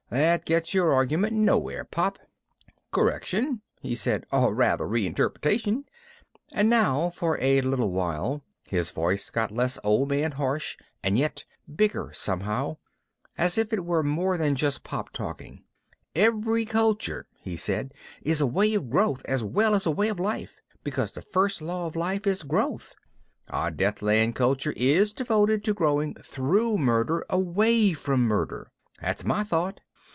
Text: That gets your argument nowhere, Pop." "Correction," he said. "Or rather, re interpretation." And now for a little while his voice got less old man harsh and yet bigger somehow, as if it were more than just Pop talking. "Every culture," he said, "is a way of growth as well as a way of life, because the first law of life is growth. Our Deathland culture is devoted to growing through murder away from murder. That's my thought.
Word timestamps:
That 0.13 0.43
gets 0.43 0.73
your 0.73 0.91
argument 0.93 1.31
nowhere, 1.37 1.85
Pop." 1.85 2.19
"Correction," 2.91 3.61
he 3.79 3.95
said. 3.95 4.25
"Or 4.29 4.53
rather, 4.53 4.85
re 4.85 5.05
interpretation." 5.07 5.85
And 6.51 6.69
now 6.69 7.11
for 7.11 7.37
a 7.41 7.61
little 7.61 7.93
while 7.93 8.43
his 8.67 8.91
voice 8.91 9.29
got 9.29 9.51
less 9.51 9.79
old 9.85 10.09
man 10.09 10.33
harsh 10.33 10.75
and 11.01 11.17
yet 11.17 11.45
bigger 11.73 12.11
somehow, 12.13 12.75
as 13.37 13.57
if 13.57 13.71
it 13.71 13.85
were 13.85 14.03
more 14.03 14.37
than 14.37 14.57
just 14.57 14.83
Pop 14.83 15.11
talking. 15.13 15.63
"Every 16.13 16.65
culture," 16.65 17.25
he 17.39 17.55
said, 17.55 17.93
"is 18.21 18.41
a 18.41 18.45
way 18.45 18.73
of 18.73 18.89
growth 18.89 19.21
as 19.23 19.45
well 19.45 19.73
as 19.73 19.85
a 19.85 19.91
way 19.91 20.09
of 20.09 20.19
life, 20.19 20.59
because 20.83 21.13
the 21.13 21.21
first 21.21 21.61
law 21.61 21.85
of 21.87 21.95
life 21.95 22.27
is 22.27 22.43
growth. 22.43 22.95
Our 23.49 23.71
Deathland 23.71 24.35
culture 24.35 24.73
is 24.75 25.13
devoted 25.13 25.63
to 25.63 25.73
growing 25.73 26.15
through 26.15 26.79
murder 26.79 27.23
away 27.29 27.93
from 27.93 28.23
murder. 28.27 28.73
That's 28.99 29.23
my 29.23 29.45
thought. 29.45 29.79